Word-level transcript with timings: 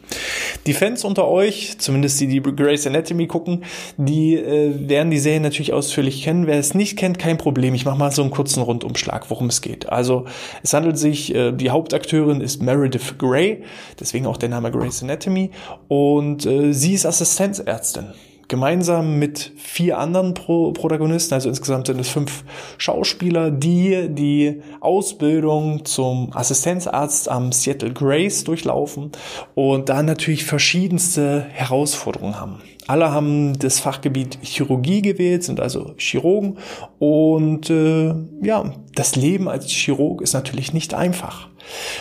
Die 0.65 0.73
Fans 0.73 1.05
unter 1.05 1.27
euch, 1.27 1.77
zumindest 1.79 2.21
die, 2.21 2.29
die 2.29 2.41
Grey's 2.41 2.87
Anatomy 2.87 3.27
gucken, 3.27 3.65
die 3.97 4.37
äh, 4.37 4.89
werden 4.89 5.11
die 5.11 5.19
Serie 5.19 5.41
natürlich 5.41 5.73
ausführlich 5.73 6.23
kennen. 6.23 6.47
Wer 6.47 6.61
es 6.61 6.73
nicht 6.73 6.97
kennt, 6.97 7.19
kein 7.19 7.37
Problem. 7.37 7.75
Ich 7.75 7.85
mache 7.85 7.99
mal 7.99 8.13
so 8.13 8.23
einen 8.23 8.31
kurzen 8.31 8.63
Rundumschlag, 8.63 9.29
worum 9.29 9.49
es 9.49 9.61
geht. 9.61 9.89
Also 9.89 10.27
es 10.63 10.73
handelt 10.73 10.99
sich, 10.99 11.35
äh, 11.35 11.51
die 11.51 11.71
Hauptakteurin 11.71 12.41
ist 12.41 12.63
Meredith 12.63 13.19
Grey, 13.19 13.65
deswegen 13.99 14.27
auch 14.27 14.37
der 14.37 14.51
Name 14.51 14.71
Grey's 14.71 15.03
Anatomy, 15.03 15.51
und 15.89 16.47
äh, 16.47 16.73
sie 16.73 16.95
ist 16.95 17.07
Assistenzärztin 17.07 18.13
gemeinsam 18.49 19.19
mit 19.19 19.53
vier 19.57 19.99
anderen 19.99 20.35
Pro 20.35 20.73
Protagonisten, 20.73 21.35
also 21.35 21.49
insgesamt 21.49 21.87
sind 21.87 22.01
es 22.01 22.09
fünf 22.09 22.45
Schauspieler, 22.79 23.51
die 23.51 24.09
die 24.09 24.63
Ausbildung 24.81 25.85
zum 25.85 26.31
Assistenzarzt 26.35 27.29
am 27.29 27.53
Seattle 27.53 27.93
Grace 27.93 28.45
durchlaufen 28.45 29.13
und 29.55 29.89
da 29.91 30.03
natürlich 30.03 30.45
verschiedenste 30.45 31.43
Herausforderungen 31.51 32.41
haben. 32.41 32.63
Alle 32.87 33.13
haben 33.13 33.59
das 33.59 33.81
Fachgebiet 33.81 34.39
Chirurgie 34.41 35.03
gewählt, 35.03 35.45
sind 35.45 35.61
also 35.61 35.93
Chirurgen 35.99 36.57
und 36.99 37.69
äh, 37.69 38.15
ja, 38.41 38.73
das 38.95 39.15
Leben 39.15 39.47
als 39.47 39.67
Chirurg 39.71 40.23
ist 40.23 40.33
natürlich 40.33 40.73
nicht 40.73 40.95
einfach. 40.95 41.49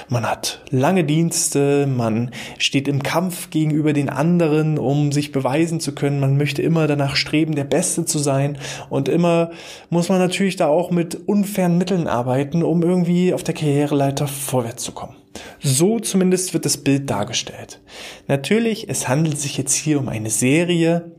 Man 0.09 0.29
hat 0.29 0.61
lange 0.69 1.03
Dienste, 1.03 1.87
man 1.87 2.31
steht 2.57 2.87
im 2.87 3.03
Kampf 3.03 3.49
gegenüber 3.49 3.93
den 3.93 4.09
anderen, 4.09 4.77
um 4.77 5.11
sich 5.11 5.31
beweisen 5.31 5.79
zu 5.79 5.93
können. 5.93 6.19
Man 6.19 6.37
möchte 6.37 6.61
immer 6.61 6.87
danach 6.87 7.15
streben, 7.15 7.55
der 7.55 7.63
Beste 7.63 8.05
zu 8.05 8.19
sein. 8.19 8.57
Und 8.89 9.09
immer 9.09 9.51
muss 9.89 10.09
man 10.09 10.19
natürlich 10.19 10.55
da 10.55 10.67
auch 10.67 10.91
mit 10.91 11.15
unfairen 11.27 11.77
Mitteln 11.77 12.07
arbeiten, 12.07 12.63
um 12.63 12.83
irgendwie 12.83 13.33
auf 13.33 13.43
der 13.43 13.53
Karriereleiter 13.53 14.27
vorwärts 14.27 14.83
zu 14.83 14.91
kommen. 14.91 15.15
So 15.59 15.99
zumindest 15.99 16.53
wird 16.53 16.65
das 16.65 16.77
Bild 16.77 17.09
dargestellt. 17.09 17.79
Natürlich, 18.27 18.89
es 18.89 19.07
handelt 19.07 19.39
sich 19.39 19.57
jetzt 19.57 19.73
hier 19.73 19.99
um 19.99 20.09
eine 20.09 20.29
Serie, 20.29 21.11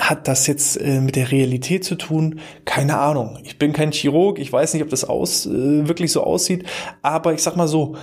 hat 0.00 0.28
das 0.28 0.46
jetzt 0.46 0.76
äh, 0.76 1.00
mit 1.00 1.16
der 1.16 1.30
Realität 1.30 1.84
zu 1.84 1.94
tun? 1.94 2.40
Keine 2.64 2.98
Ahnung. 2.98 3.38
Ich 3.44 3.58
bin 3.58 3.72
kein 3.72 3.92
Chirurg, 3.92 4.38
ich 4.38 4.52
weiß 4.52 4.74
nicht, 4.74 4.82
ob 4.82 4.90
das 4.90 5.04
aus, 5.04 5.46
äh, 5.46 5.88
wirklich 5.88 6.12
so 6.12 6.24
aussieht, 6.24 6.64
aber 7.02 7.32
ich 7.34 7.42
sag 7.42 7.56
mal 7.56 7.68
so, 7.68 7.96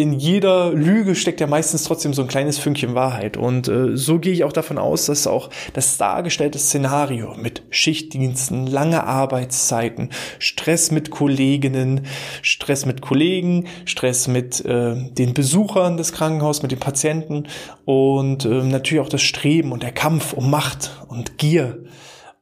in 0.00 0.14
jeder 0.18 0.72
Lüge 0.72 1.14
steckt 1.14 1.40
ja 1.40 1.46
meistens 1.46 1.84
trotzdem 1.84 2.14
so 2.14 2.22
ein 2.22 2.28
kleines 2.28 2.58
Fünkchen 2.58 2.94
Wahrheit. 2.94 3.36
Und 3.36 3.68
äh, 3.68 3.96
so 3.96 4.18
gehe 4.18 4.32
ich 4.32 4.44
auch 4.44 4.52
davon 4.52 4.78
aus, 4.78 5.06
dass 5.06 5.26
auch 5.26 5.50
das 5.74 5.98
dargestellte 5.98 6.58
Szenario 6.58 7.34
mit 7.36 7.62
Schichtdiensten, 7.68 8.66
lange 8.66 9.04
Arbeitszeiten, 9.04 10.10
Stress 10.38 10.90
mit 10.90 11.10
Kolleginnen, 11.10 12.06
Stress 12.40 12.86
mit 12.86 13.02
Kollegen, 13.02 13.66
Stress 13.84 14.26
mit 14.26 14.64
äh, 14.64 14.94
den 14.96 15.34
Besuchern 15.34 15.98
des 15.98 16.12
Krankenhauses, 16.12 16.62
mit 16.62 16.72
den 16.72 16.80
Patienten 16.80 17.46
und 17.84 18.46
äh, 18.46 18.62
natürlich 18.62 19.04
auch 19.04 19.10
das 19.10 19.22
Streben 19.22 19.70
und 19.70 19.82
der 19.82 19.92
Kampf 19.92 20.32
um 20.32 20.50
Macht 20.50 21.04
und 21.08 21.36
Gier 21.36 21.84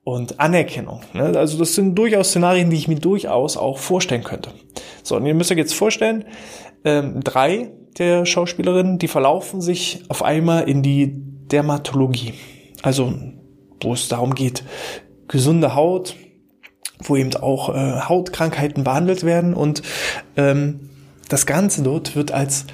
und 0.04 0.40
Anerkennung. 0.40 1.02
Ne? 1.12 1.32
Also 1.36 1.58
das 1.58 1.74
sind 1.74 1.94
durchaus 1.94 2.28
Szenarien, 2.28 2.70
die 2.70 2.76
ich 2.76 2.88
mir 2.88 2.98
durchaus 2.98 3.56
auch 3.56 3.78
vorstellen 3.78 4.24
könnte. 4.24 4.52
So, 5.02 5.16
und 5.16 5.26
ihr 5.26 5.34
müsst 5.34 5.50
euch 5.50 5.58
jetzt 5.58 5.74
vorstellen, 5.74 6.24
ähm, 6.84 7.20
drei 7.22 7.70
der 7.98 8.26
Schauspielerinnen, 8.26 8.98
die 8.98 9.08
verlaufen 9.08 9.60
sich 9.60 10.02
auf 10.08 10.22
einmal 10.22 10.68
in 10.68 10.82
die 10.82 11.12
Dermatologie. 11.50 12.34
Also, 12.82 13.12
wo 13.82 13.92
es 13.92 14.08
darum 14.08 14.34
geht, 14.34 14.62
gesunde 15.26 15.74
Haut, 15.74 16.14
wo 17.00 17.16
eben 17.16 17.34
auch 17.36 17.74
äh, 17.74 18.00
Hautkrankheiten 18.00 18.84
behandelt 18.84 19.24
werden 19.24 19.54
und 19.54 19.82
ähm, 20.36 20.90
das 21.28 21.46
Ganze 21.46 21.82
dort 21.82 22.16
wird 22.16 22.32
als 22.32 22.66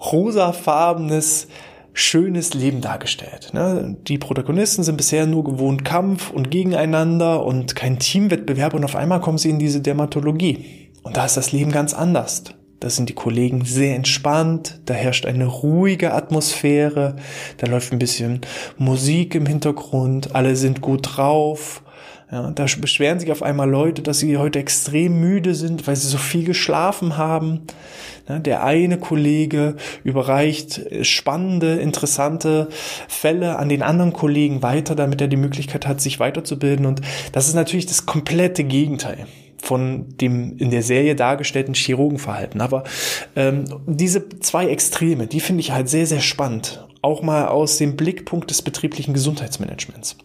rosafarbenes 0.00 1.48
schönes 1.92 2.54
Leben 2.54 2.80
dargestellt. 2.80 3.50
Ne? 3.52 3.96
Die 4.06 4.18
Protagonisten 4.18 4.82
sind 4.82 4.96
bisher 4.96 5.26
nur 5.26 5.44
gewohnt 5.44 5.84
Kampf 5.84 6.30
und 6.30 6.50
gegeneinander 6.50 7.44
und 7.44 7.76
kein 7.76 7.98
Teamwettbewerb 7.98 8.74
und 8.74 8.84
auf 8.84 8.96
einmal 8.96 9.20
kommen 9.20 9.38
sie 9.38 9.50
in 9.50 9.58
diese 9.58 9.80
Dermatologie. 9.80 10.90
Und 11.02 11.16
da 11.16 11.24
ist 11.24 11.36
das 11.36 11.52
Leben 11.52 11.72
ganz 11.72 11.94
anders. 11.94 12.44
Da 12.80 12.88
sind 12.88 13.10
die 13.10 13.14
Kollegen 13.14 13.64
sehr 13.66 13.94
entspannt, 13.94 14.80
da 14.86 14.94
herrscht 14.94 15.26
eine 15.26 15.44
ruhige 15.44 16.14
Atmosphäre, 16.14 17.16
da 17.58 17.66
läuft 17.66 17.92
ein 17.92 17.98
bisschen 17.98 18.40
Musik 18.78 19.34
im 19.34 19.44
Hintergrund, 19.44 20.34
alle 20.34 20.56
sind 20.56 20.80
gut 20.80 21.16
drauf. 21.16 21.82
Ja, 22.32 22.50
da 22.52 22.64
beschweren 22.80 23.18
sich 23.18 23.32
auf 23.32 23.42
einmal 23.42 23.68
Leute, 23.68 24.02
dass 24.02 24.20
sie 24.20 24.38
heute 24.38 24.60
extrem 24.60 25.20
müde 25.20 25.54
sind, 25.54 25.86
weil 25.86 25.96
sie 25.96 26.06
so 26.06 26.16
viel 26.16 26.44
geschlafen 26.44 27.18
haben. 27.18 27.62
Der 28.28 28.62
eine 28.62 28.98
Kollege 28.98 29.74
überreicht 30.04 30.80
spannende, 31.02 31.74
interessante 31.74 32.68
Fälle 33.08 33.58
an 33.58 33.68
den 33.68 33.82
anderen 33.82 34.12
Kollegen 34.12 34.62
weiter, 34.62 34.94
damit 34.94 35.20
er 35.20 35.26
die 35.26 35.36
Möglichkeit 35.36 35.88
hat, 35.88 36.00
sich 36.00 36.20
weiterzubilden. 36.20 36.86
Und 36.86 37.00
das 37.32 37.48
ist 37.48 37.54
natürlich 37.54 37.86
das 37.86 38.06
komplette 38.06 38.62
Gegenteil 38.62 39.26
von 39.70 40.06
dem 40.20 40.56
in 40.58 40.72
der 40.72 40.82
Serie 40.82 41.14
dargestellten 41.14 41.74
Chirurgenverhalten. 41.74 42.60
Aber 42.60 42.82
ähm, 43.36 43.66
diese 43.86 44.28
zwei 44.40 44.66
Extreme, 44.66 45.28
die 45.28 45.38
finde 45.38 45.60
ich 45.60 45.70
halt 45.70 45.88
sehr, 45.88 46.06
sehr 46.06 46.18
spannend. 46.18 46.84
Auch 47.02 47.22
mal 47.22 47.46
aus 47.46 47.78
dem 47.78 47.94
Blickpunkt 47.94 48.50
des 48.50 48.62
betrieblichen 48.62 49.14
Gesundheitsmanagements. 49.14 50.16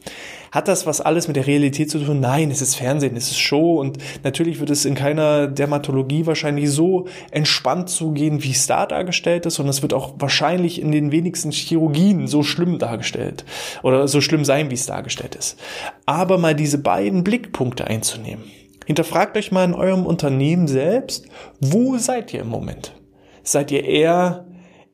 Hat 0.52 0.68
das 0.68 0.88
was 0.88 1.00
alles 1.00 1.28
mit 1.28 1.36
der 1.36 1.46
Realität 1.46 1.92
zu 1.92 2.00
tun? 2.00 2.22
Nein, 2.22 2.50
es 2.50 2.64
ist 2.64 2.74
Fernsehen, 2.74 3.16
es 3.16 3.30
ist 3.30 3.38
Show 3.38 3.80
und 3.80 4.00
natürlich 4.24 4.60
wird 4.60 4.72
es 4.72 4.84
in 4.84 4.96
keiner 4.96 5.46
Dermatologie 5.46 6.26
wahrscheinlich 6.26 6.72
so 6.72 7.08
entspannt 7.30 7.92
zugehen, 7.92 8.42
wie 8.42 8.52
es 8.52 8.66
da 8.66 8.88
dargestellt 8.88 9.46
ist 9.46 9.60
und 9.60 9.70
es 9.70 9.84
wird 9.84 9.94
auch 9.94 10.16
wahrscheinlich 10.18 10.82
in 10.82 10.92
den 10.92 11.12
wenigsten 11.12 11.52
Chirurgien 11.52 12.28
so 12.28 12.42
schlimm 12.42 12.80
dargestellt 12.80 13.46
oder 13.84 14.08
so 14.08 14.22
schlimm 14.22 14.44
sein, 14.44 14.72
wie 14.72 14.76
es 14.76 14.88
dargestellt 14.88 15.36
ist. 15.36 15.60
Aber 16.08 16.40
mal 16.40 16.56
diese 16.56 16.80
beiden 16.80 17.24
Blickpunkte 17.24 17.86
einzunehmen, 17.86 18.46
Hinterfragt 18.86 19.36
euch 19.38 19.52
mal 19.52 19.66
in 19.66 19.74
eurem 19.74 20.06
Unternehmen 20.06 20.68
selbst, 20.68 21.28
wo 21.60 21.98
seid 21.98 22.34
ihr 22.34 22.42
im 22.42 22.50
Moment? 22.50 22.96
Seid 23.44 23.72
ihr 23.72 23.84
eher 23.84 24.48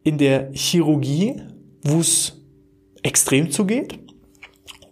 in 0.03 0.17
der 0.17 0.51
Chirurgie, 0.53 1.41
wo 1.83 1.99
es 1.99 2.41
extrem 3.03 3.51
zugeht? 3.51 3.99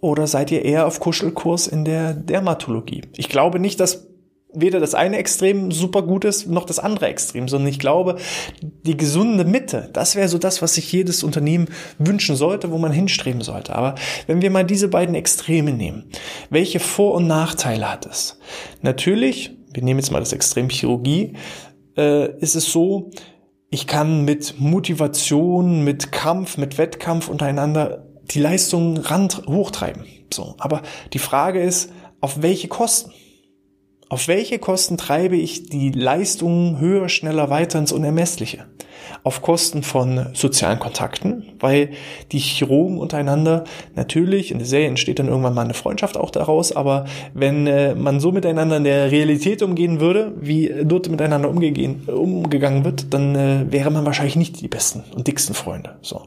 Oder 0.01 0.28
seid 0.28 0.51
ihr 0.51 0.63
eher 0.63 0.88
auf 0.88 1.00
Kuschelkurs 1.00 1.68
in 1.68 1.84
der 1.84 2.13
Dermatologie? 2.13 3.01
Ich 3.18 3.30
glaube 3.30 3.60
nicht, 3.60 3.80
dass 3.80 4.08
weder 4.54 4.80
das 4.80 4.96
eine 4.96 5.18
Extrem 5.18 5.72
super 5.72 6.01
gut 6.01 6.25
ist, 6.25 6.48
noch 6.48 6.66
das 6.66 6.80
andere 6.80 7.07
Extrem, 7.07 7.48
sondern 7.48 7.69
ich 7.69 7.80
glaube, 7.80 8.18
die 8.62 8.98
gesunde 8.98 9.46
Mitte, 9.46 9.90
das 9.94 10.16
wäre 10.16 10.28
so 10.28 10.38
das, 10.38 10.62
was 10.62 10.75
sich 10.75 10.92
jedes 10.92 11.24
Unternehmen 11.24 11.68
wünschen 12.00 12.36
sollte, 12.36 12.72
wo 12.72 12.78
man 12.78 12.92
hinstreben 12.92 13.42
sollte. 13.42 13.75
Aber 13.75 13.96
wenn 14.28 14.42
wir 14.42 14.50
mal 14.50 14.66
diese 14.66 14.88
beiden 14.88 15.13
Extreme 15.13 15.72
nehmen, 15.72 16.10
welche 16.50 16.80
Vor- 16.80 17.13
und 17.13 17.28
Nachteile 17.28 17.92
hat 17.92 18.06
es? 18.07 18.40
Natürlich, 18.81 19.51
wir 19.72 19.84
nehmen 19.84 20.00
jetzt 20.00 20.12
mal 20.12 20.19
das 20.19 20.34
Extrem 20.34 20.69
Chirurgie, 20.69 21.34
äh, 21.95 22.36
ist 22.40 22.56
es 22.56 22.72
so, 22.72 23.12
ich 23.69 23.86
kann 23.86 24.25
mit 24.25 24.60
Motivation, 24.60 25.84
mit 25.84 26.12
Kampf, 26.12 26.57
mit 26.57 26.80
Wettkampf 26.80 27.30
untereinander 27.30 28.07
die 28.31 28.40
Leistung 28.40 28.98
rand 28.98 29.44
hochtreiben. 29.48 30.06
So. 30.34 30.56
Aber 30.57 30.81
die 31.13 31.19
Frage 31.19 31.62
ist, 31.62 31.92
auf 32.19 32.42
welche 32.42 32.68
Kosten? 32.68 33.12
Auf 34.11 34.27
welche 34.27 34.57
Kosten 34.57 34.97
treibe 34.97 35.35
ich 35.38 35.69
die 35.69 35.91
Leistungen 35.91 36.79
höher, 36.79 37.09
schneller 37.09 37.51
weiter 37.51 37.77
ins 37.77 37.91
Unermessliche? 37.91 38.65
Auf 39.23 39.44
Kosten 39.44 39.83
von 39.83 40.29
sozialen 40.33 40.79
Kontakten, 40.79 41.53
weil 41.59 41.89
die 42.31 42.39
Chirurgen 42.39 42.97
untereinander 42.97 43.63
natürlich, 43.95 44.51
in 44.51 44.59
der 44.59 44.67
Serie 44.67 44.88
entsteht 44.88 45.19
dann 45.19 45.27
irgendwann 45.27 45.53
mal 45.53 45.63
eine 45.63 45.73
Freundschaft 45.73 46.17
auch 46.17 46.31
daraus, 46.31 46.71
aber 46.71 47.06
wenn 47.33 47.67
äh, 47.67 47.95
man 47.95 48.19
so 48.19 48.31
miteinander 48.31 48.77
in 48.77 48.83
der 48.83 49.11
Realität 49.11 49.61
umgehen 49.61 50.00
würde, 50.00 50.33
wie 50.39 50.73
dort 50.83 51.09
miteinander 51.09 51.50
umgegehen, 51.50 52.03
umgegangen 52.07 52.83
wird, 52.85 53.13
dann 53.13 53.35
äh, 53.35 53.65
wäre 53.69 53.91
man 53.91 54.06
wahrscheinlich 54.06 54.35
nicht 54.35 54.61
die 54.61 54.67
besten 54.67 55.03
und 55.15 55.27
dicksten 55.27 55.56
Freunde. 55.56 55.97
So. 56.01 56.23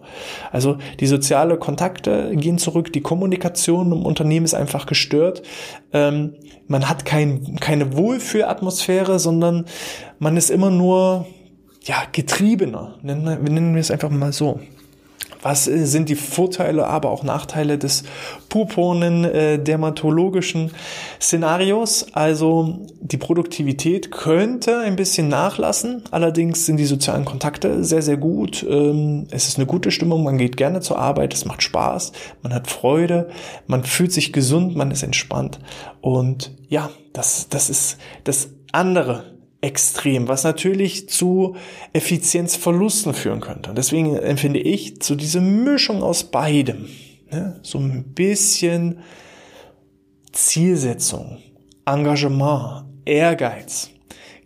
Also 0.50 0.76
die 1.00 1.06
soziale 1.06 1.56
Kontakte 1.56 2.32
gehen 2.34 2.58
zurück, 2.58 2.93
die 2.93 3.00
Kommunikation 3.00 3.93
im 3.93 4.05
Unternehmen 4.05 4.44
ist 4.44 4.55
einfach 4.55 4.87
gestört. 4.87 5.43
Ähm, 5.93 6.34
man 6.69 6.88
hat 6.88 7.05
kein, 7.05 7.56
keine 7.56 7.96
Wohlfühlatmosphäre, 7.96 9.19
sondern 9.19 9.67
man 10.19 10.37
ist 10.37 10.50
immer 10.50 10.70
nur 10.70 11.26
ja, 11.84 12.05
getriebener. 12.12 12.99
Wir, 13.02 13.14
nennen 13.14 13.75
wir 13.75 13.81
es 13.81 13.90
einfach 13.90 14.11
mal 14.11 14.32
so. 14.32 14.61
Was 15.43 15.67
äh, 15.67 15.85
sind 15.87 16.09
die 16.09 16.15
Vorteile, 16.15 16.87
aber 16.87 17.11
auch 17.11 17.25
Nachteile 17.25 17.77
des 17.77 18.05
puponen 18.49 19.25
äh, 19.25 19.59
dermatologischen 19.59 20.71
Szenarios? 21.21 22.06
Also 22.12 22.87
die 23.00 23.19
Produktivität 23.19 24.11
könnte 24.11 24.79
ein 24.79 24.97
bisschen 24.97 25.29
nachlassen, 25.29 26.05
allerdings 26.11 26.65
sind 26.65 26.77
die 26.77 26.87
sozialen 26.87 27.25
Kontakte 27.25 27.85
sehr, 27.85 28.03
sehr 28.03 28.17
gut. 28.17 28.65
Ähm, 28.69 29.27
es 29.31 29.49
ist 29.49 29.59
eine 29.59 29.67
gute 29.67 29.91
Stimmung, 29.91 30.23
man 30.23 30.39
geht 30.39 30.56
gerne 30.56 30.81
zur 30.81 30.99
Arbeit, 30.99 31.35
es 31.35 31.44
macht 31.44 31.62
Spaß, 31.62 32.12
man 32.43 32.55
hat 32.55 32.69
Freude, 32.69 33.29
man 33.67 33.85
fühlt 33.85 34.12
sich 34.12 34.33
gesund, 34.33 34.77
man 34.77 34.91
ist 34.91 35.03
entspannt. 35.03 35.59
Und 36.00 36.53
ja, 36.69 36.91
das, 37.12 37.49
das 37.49 37.69
ist 37.69 37.99
das 38.25 38.50
andere 38.73 39.31
extrem, 39.62 40.29
was 40.29 40.44
natürlich 40.44 41.09
zu 41.09 41.56
Effizienzverlusten 41.94 43.14
führen 43.14 43.41
könnte. 43.41 43.70
Und 43.70 43.79
deswegen 43.79 44.17
empfinde 44.17 44.59
ich 44.59 45.00
zu 45.00 45.14
dieser 45.14 45.41
Mischung 45.41 46.03
aus 46.03 46.25
beidem, 46.25 46.88
ne, 47.31 47.59
so 47.62 47.79
ein 47.79 48.12
bisschen 48.12 48.99
Zielsetzung, 50.32 51.38
Engagement, 51.87 52.85
Ehrgeiz, 53.05 53.91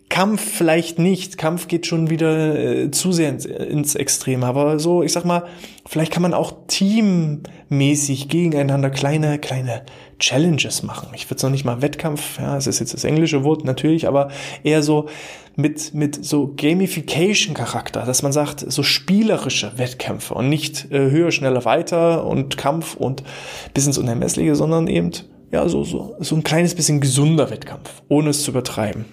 Kampf 0.09 0.41
vielleicht 0.41 0.99
nicht. 0.99 1.37
Kampf 1.37 1.67
geht 1.67 1.85
schon 1.85 2.09
wieder 2.09 2.57
äh, 2.57 2.91
zu 2.91 3.11
sehr 3.11 3.29
ins, 3.29 3.45
ins 3.45 3.95
Extrem. 3.95 4.43
Aber 4.43 4.79
so, 4.79 5.03
ich 5.03 5.11
sag 5.11 5.25
mal, 5.25 5.43
vielleicht 5.85 6.11
kann 6.11 6.21
man 6.21 6.33
auch 6.33 6.53
teammäßig 6.67 8.29
gegeneinander 8.29 8.89
kleine, 8.89 9.37
kleine 9.37 9.83
Challenges 10.19 10.81
machen. 10.81 11.09
Ich 11.13 11.25
würde 11.25 11.35
es 11.35 11.43
noch 11.43 11.49
nicht 11.49 11.65
mal 11.65 11.81
Wettkampf, 11.81 12.39
ja, 12.39 12.57
es 12.57 12.67
ist 12.67 12.79
jetzt 12.79 12.93
das 12.93 13.03
englische 13.03 13.43
Wort 13.43 13.65
natürlich, 13.65 14.07
aber 14.07 14.29
eher 14.63 14.81
so 14.81 15.07
mit, 15.55 15.93
mit 15.93 16.23
so 16.23 16.53
Gamification-Charakter, 16.55 18.05
dass 18.05 18.23
man 18.23 18.31
sagt, 18.31 18.65
so 18.71 18.83
spielerische 18.83 19.77
Wettkämpfe 19.77 20.33
und 20.33 20.49
nicht 20.49 20.91
äh, 20.91 21.11
höher, 21.11 21.31
schneller, 21.31 21.65
weiter 21.65 22.25
und 22.25 22.57
Kampf 22.57 22.95
und 22.95 23.23
bis 23.73 23.85
ins 23.85 23.97
Unermessliche, 23.97 24.55
sondern 24.55 24.87
eben, 24.87 25.11
ja, 25.51 25.67
so, 25.67 25.83
so, 25.83 26.15
so 26.19 26.35
ein 26.35 26.43
kleines 26.43 26.75
bisschen 26.75 27.01
gesunder 27.01 27.49
Wettkampf, 27.49 28.01
ohne 28.07 28.29
es 28.29 28.43
zu 28.43 28.51
übertreiben 28.51 29.05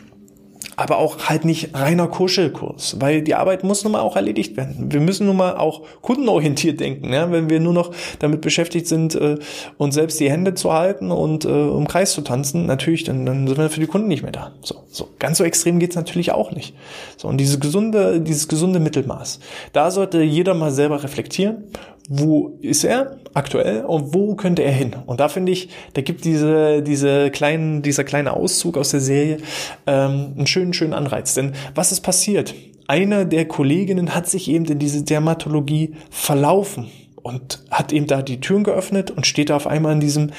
aber 0.76 0.98
auch 0.98 1.28
halt 1.28 1.44
nicht 1.44 1.74
reiner 1.74 2.08
Kuschelkurs, 2.08 2.96
weil 3.00 3.22
die 3.22 3.34
Arbeit 3.34 3.64
muss 3.64 3.84
nun 3.84 3.92
mal 3.92 4.00
auch 4.00 4.16
erledigt 4.16 4.56
werden. 4.56 4.92
Wir 4.92 5.00
müssen 5.00 5.26
nun 5.26 5.36
mal 5.36 5.56
auch 5.56 5.82
kundenorientiert 6.00 6.80
denken, 6.80 7.12
ja? 7.12 7.30
wenn 7.30 7.48
wir 7.48 7.60
nur 7.60 7.72
noch 7.72 7.92
damit 8.18 8.40
beschäftigt 8.40 8.86
sind, 8.86 9.14
äh, 9.14 9.38
uns 9.78 9.94
selbst 9.94 10.18
die 10.20 10.30
Hände 10.30 10.54
zu 10.54 10.72
halten 10.72 11.10
und 11.10 11.44
äh, 11.44 11.68
im 11.68 11.86
Kreis 11.86 12.12
zu 12.12 12.22
tanzen, 12.22 12.66
natürlich, 12.66 13.04
dann, 13.04 13.26
dann 13.26 13.46
sind 13.46 13.58
wir 13.58 13.70
für 13.70 13.80
die 13.80 13.86
Kunden 13.86 14.08
nicht 14.08 14.22
mehr 14.22 14.32
da. 14.32 14.52
So, 14.62 14.76
so 14.88 15.08
ganz 15.18 15.38
so 15.38 15.44
extrem 15.44 15.78
geht's 15.78 15.96
natürlich 15.96 16.32
auch 16.32 16.50
nicht. 16.50 16.74
So 17.16 17.28
und 17.28 17.38
dieses 17.38 17.60
gesunde, 17.60 18.20
dieses 18.20 18.48
gesunde 18.48 18.80
Mittelmaß, 18.80 19.40
da 19.72 19.90
sollte 19.90 20.22
jeder 20.22 20.54
mal 20.54 20.70
selber 20.70 21.02
reflektieren 21.02 21.64
wo 22.08 22.58
ist 22.60 22.84
er 22.84 23.18
aktuell 23.32 23.84
und 23.84 24.14
wo 24.14 24.34
könnte 24.34 24.62
er 24.62 24.72
hin? 24.72 24.94
Und 25.06 25.20
da 25.20 25.28
finde 25.28 25.52
ich, 25.52 25.70
da 25.94 26.02
gibt 26.02 26.24
diese, 26.24 26.82
diese 26.82 27.30
kleinen, 27.30 27.82
dieser 27.82 28.04
kleine 28.04 28.34
Auszug 28.34 28.76
aus 28.76 28.90
der 28.90 29.00
Serie 29.00 29.38
ähm, 29.86 30.34
einen 30.36 30.46
schönen, 30.46 30.74
schönen 30.74 30.92
Anreiz. 30.92 31.34
Denn 31.34 31.54
was 31.74 31.92
ist 31.92 32.02
passiert? 32.02 32.54
Eine 32.86 33.26
der 33.26 33.48
Kolleginnen 33.48 34.14
hat 34.14 34.28
sich 34.28 34.48
eben 34.48 34.66
in 34.66 34.78
diese 34.78 35.02
Dermatologie 35.02 35.94
verlaufen 36.10 36.90
und 37.22 37.64
hat 37.70 37.92
eben 37.92 38.06
da 38.06 38.20
die 38.20 38.40
Türen 38.40 38.64
geöffnet 38.64 39.10
und 39.10 39.26
steht 39.26 39.48
da 39.48 39.56
auf 39.56 39.66
einmal 39.66 39.94
in 39.94 40.00
diesem 40.00 40.30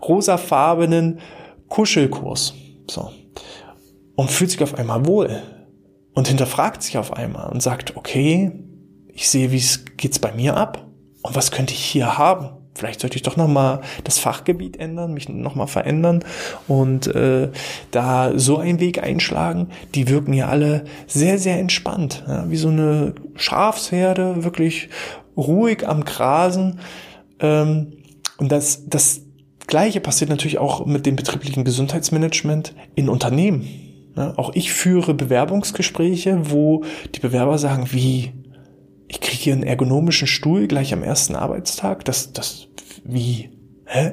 rosafarbenen 0.00 1.18
Kuschelkurs. 1.68 2.54
So. 2.90 3.10
Und 4.16 4.30
fühlt 4.30 4.50
sich 4.50 4.62
auf 4.62 4.74
einmal 4.78 5.04
wohl. 5.04 5.42
Und 6.14 6.28
hinterfragt 6.28 6.82
sich 6.82 6.96
auf 6.96 7.12
einmal 7.12 7.50
und 7.50 7.62
sagt, 7.62 7.96
okay, 7.96 8.52
ich 9.12 9.28
sehe, 9.28 9.52
wie 9.52 9.58
es 9.58 9.84
geht's 9.96 10.18
bei 10.18 10.32
mir 10.32 10.56
ab 10.56 10.89
und 11.22 11.34
was 11.36 11.50
könnte 11.50 11.74
ich 11.74 11.84
hier 11.84 12.18
haben? 12.18 12.50
Vielleicht 12.74 13.00
sollte 13.00 13.16
ich 13.16 13.22
doch 13.22 13.36
nochmal 13.36 13.80
das 14.04 14.18
Fachgebiet 14.18 14.78
ändern, 14.78 15.12
mich 15.12 15.28
nochmal 15.28 15.66
verändern 15.66 16.24
und 16.68 17.08
äh, 17.08 17.50
da 17.90 18.38
so 18.38 18.58
einen 18.58 18.80
Weg 18.80 19.02
einschlagen. 19.02 19.68
Die 19.94 20.08
wirken 20.08 20.32
ja 20.32 20.48
alle 20.48 20.84
sehr, 21.06 21.38
sehr 21.38 21.58
entspannt. 21.58 22.24
Ja, 22.26 22.48
wie 22.48 22.56
so 22.56 22.68
eine 22.68 23.14
Schafsherde, 23.34 24.44
wirklich 24.44 24.88
ruhig 25.36 25.86
am 25.86 26.04
Grasen. 26.04 26.78
Ähm, 27.40 27.92
und 28.38 28.50
das, 28.50 28.88
das 28.88 29.22
Gleiche 29.66 30.00
passiert 30.00 30.30
natürlich 30.30 30.58
auch 30.58 30.86
mit 30.86 31.06
dem 31.06 31.16
betrieblichen 31.16 31.64
Gesundheitsmanagement 31.64 32.74
in 32.94 33.08
Unternehmen. 33.08 33.68
Ja, 34.16 34.32
auch 34.36 34.52
ich 34.54 34.72
führe 34.72 35.12
Bewerbungsgespräche, 35.12 36.50
wo 36.50 36.84
die 37.14 37.20
Bewerber 37.20 37.58
sagen, 37.58 37.88
wie, 37.90 38.32
hier 39.40 39.52
einen 39.52 39.62
ergonomischen 39.62 40.26
Stuhl 40.26 40.66
gleich 40.66 40.92
am 40.92 41.02
ersten 41.02 41.34
Arbeitstag. 41.34 42.04
Das, 42.04 42.32
das, 42.32 42.68
wie, 43.04 43.50
hä? 43.86 44.12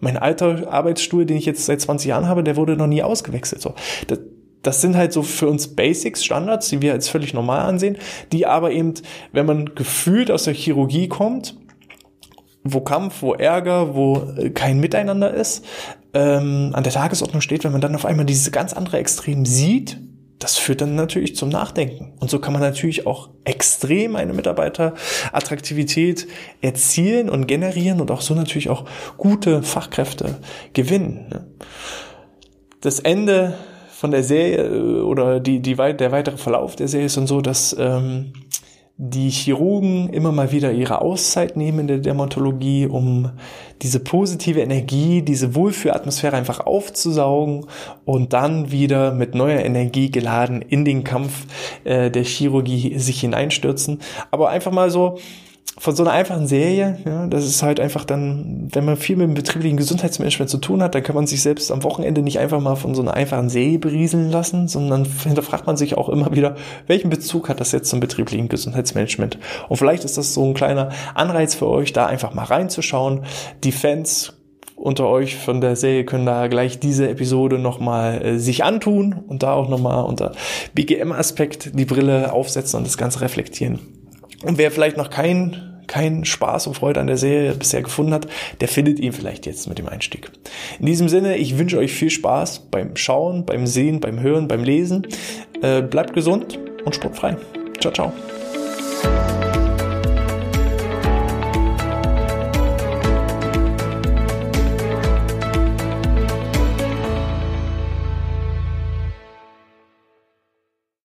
Mein 0.00 0.16
alter 0.16 0.72
Arbeitsstuhl, 0.72 1.26
den 1.26 1.36
ich 1.36 1.46
jetzt 1.46 1.64
seit 1.64 1.80
20 1.80 2.08
Jahren 2.08 2.26
habe, 2.26 2.42
der 2.42 2.56
wurde 2.56 2.76
noch 2.76 2.88
nie 2.88 3.02
ausgewechselt. 3.02 3.62
So, 3.62 3.74
das, 4.08 4.18
das 4.62 4.80
sind 4.80 4.96
halt 4.96 5.12
so 5.12 5.22
für 5.22 5.48
uns 5.48 5.76
Basics, 5.76 6.24
Standards, 6.24 6.68
die 6.70 6.82
wir 6.82 6.92
als 6.92 7.08
völlig 7.08 7.34
normal 7.34 7.60
ansehen, 7.60 7.98
die 8.32 8.46
aber 8.46 8.72
eben, 8.72 8.94
wenn 9.32 9.46
man 9.46 9.74
gefühlt 9.74 10.30
aus 10.30 10.44
der 10.44 10.54
Chirurgie 10.54 11.08
kommt, 11.08 11.56
wo 12.64 12.80
Kampf, 12.80 13.22
wo 13.22 13.34
Ärger, 13.34 13.94
wo 13.94 14.22
äh, 14.36 14.50
kein 14.50 14.78
Miteinander 14.78 15.32
ist, 15.32 15.64
ähm, 16.14 16.70
an 16.72 16.84
der 16.84 16.92
Tagesordnung 16.92 17.40
steht, 17.40 17.64
wenn 17.64 17.72
man 17.72 17.80
dann 17.80 17.94
auf 17.94 18.04
einmal 18.04 18.24
diese 18.24 18.50
ganz 18.50 18.72
andere 18.72 18.98
Extrem 18.98 19.44
sieht, 19.44 19.98
das 20.42 20.58
führt 20.58 20.80
dann 20.80 20.94
natürlich 20.94 21.36
zum 21.36 21.48
Nachdenken. 21.48 22.14
Und 22.18 22.30
so 22.30 22.38
kann 22.38 22.52
man 22.52 22.62
natürlich 22.62 23.06
auch 23.06 23.30
extrem 23.44 24.16
eine 24.16 24.32
Mitarbeiterattraktivität 24.32 26.26
erzielen 26.60 27.28
und 27.28 27.46
generieren 27.46 28.00
und 28.00 28.10
auch 28.10 28.20
so 28.20 28.34
natürlich 28.34 28.70
auch 28.70 28.84
gute 29.16 29.62
Fachkräfte 29.62 30.38
gewinnen. 30.72 31.28
Ne? 31.30 31.46
Das 32.80 32.98
Ende 32.98 33.54
von 33.90 34.10
der 34.10 34.24
Serie 34.24 34.64
äh, 34.64 35.00
oder 35.00 35.38
die, 35.38 35.60
die, 35.60 35.76
der 35.76 36.12
weitere 36.12 36.36
Verlauf 36.36 36.74
der 36.74 36.88
Serie 36.88 37.06
ist 37.06 37.16
dann 37.16 37.28
so, 37.28 37.40
dass 37.40 37.76
ähm, 37.78 38.32
die 38.98 39.30
Chirurgen 39.30 40.10
immer 40.10 40.32
mal 40.32 40.52
wieder 40.52 40.72
ihre 40.72 41.00
Auszeit 41.00 41.56
nehmen 41.56 41.80
in 41.80 41.86
der 41.88 41.98
Dermatologie, 41.98 42.86
um 42.86 43.30
diese 43.80 44.00
positive 44.00 44.60
Energie, 44.60 45.22
diese 45.22 45.54
Wohlfühlatmosphäre 45.54 46.36
einfach 46.36 46.60
aufzusaugen 46.60 47.66
und 48.04 48.32
dann 48.32 48.70
wieder 48.70 49.12
mit 49.12 49.34
neuer 49.34 49.60
Energie 49.60 50.10
geladen 50.10 50.62
in 50.62 50.84
den 50.84 51.04
Kampf 51.04 51.46
äh, 51.84 52.10
der 52.10 52.24
Chirurgie 52.24 52.98
sich 52.98 53.20
hineinstürzen. 53.20 54.00
Aber 54.30 54.50
einfach 54.50 54.72
mal 54.72 54.90
so 54.90 55.18
von 55.78 55.96
so 55.96 56.02
einer 56.02 56.12
einfachen 56.12 56.46
Serie, 56.46 56.98
ja, 57.06 57.26
das 57.26 57.46
ist 57.46 57.62
halt 57.62 57.80
einfach 57.80 58.04
dann, 58.04 58.68
wenn 58.72 58.84
man 58.84 58.96
viel 58.96 59.16
mit 59.16 59.26
dem 59.26 59.34
betrieblichen 59.34 59.78
Gesundheitsmanagement 59.78 60.50
zu 60.50 60.58
tun 60.58 60.82
hat, 60.82 60.94
dann 60.94 61.02
kann 61.02 61.14
man 61.14 61.26
sich 61.26 61.40
selbst 61.40 61.72
am 61.72 61.82
Wochenende 61.82 62.20
nicht 62.20 62.38
einfach 62.38 62.60
mal 62.60 62.76
von 62.76 62.94
so 62.94 63.00
einer 63.00 63.14
einfachen 63.14 63.48
Serie 63.48 63.78
berieseln 63.78 64.30
lassen, 64.30 64.68
sondern 64.68 65.06
hinterfragt 65.22 65.66
man 65.66 65.78
sich 65.78 65.96
auch 65.96 66.10
immer 66.10 66.34
wieder, 66.34 66.56
welchen 66.86 67.08
Bezug 67.08 67.48
hat 67.48 67.58
das 67.58 67.72
jetzt 67.72 67.88
zum 67.88 68.00
betrieblichen 68.00 68.48
Gesundheitsmanagement? 68.48 69.38
Und 69.68 69.76
vielleicht 69.76 70.04
ist 70.04 70.18
das 70.18 70.34
so 70.34 70.44
ein 70.44 70.54
kleiner 70.54 70.90
Anreiz 71.14 71.54
für 71.54 71.68
euch, 71.68 71.94
da 71.94 72.04
einfach 72.04 72.34
mal 72.34 72.44
reinzuschauen. 72.44 73.22
Die 73.64 73.72
Fans 73.72 74.34
unter 74.76 75.08
euch 75.08 75.36
von 75.36 75.62
der 75.62 75.76
Serie 75.76 76.04
können 76.04 76.26
da 76.26 76.48
gleich 76.48 76.80
diese 76.80 77.08
Episode 77.08 77.58
nochmal 77.58 78.22
äh, 78.22 78.38
sich 78.38 78.62
antun 78.62 79.14
und 79.26 79.42
da 79.42 79.54
auch 79.54 79.68
nochmal 79.68 80.04
unter 80.04 80.32
BGM-Aspekt 80.74 81.78
die 81.78 81.84
Brille 81.86 82.32
aufsetzen 82.32 82.78
und 82.78 82.86
das 82.86 82.98
Ganze 82.98 83.22
reflektieren. 83.22 84.01
Und 84.42 84.58
wer 84.58 84.70
vielleicht 84.70 84.96
noch 84.96 85.10
kein 85.10 85.68
keinen 85.88 86.24
Spaß 86.24 86.68
und 86.68 86.74
Freude 86.74 87.00
an 87.00 87.06
der 87.06 87.18
Serie 87.18 87.52
bisher 87.54 87.82
gefunden 87.82 88.14
hat, 88.14 88.26
der 88.60 88.68
findet 88.68 88.98
ihn 88.98 89.12
vielleicht 89.12 89.44
jetzt 89.44 89.68
mit 89.68 89.78
dem 89.78 89.88
Einstieg. 89.88 90.30
In 90.80 90.86
diesem 90.86 91.08
Sinne, 91.08 91.36
ich 91.36 91.58
wünsche 91.58 91.76
euch 91.76 91.92
viel 91.92 92.08
Spaß 92.08 92.70
beim 92.70 92.96
Schauen, 92.96 93.44
beim 93.44 93.66
Sehen, 93.66 94.00
beim 94.00 94.20
Hören, 94.20 94.48
beim 94.48 94.64
Lesen. 94.64 95.06
Äh, 95.60 95.82
bleibt 95.82 96.14
gesund 96.14 96.58
und 96.86 96.94
sportfrei. 96.94 97.36
Ciao, 97.78 97.92
ciao. 97.92 98.12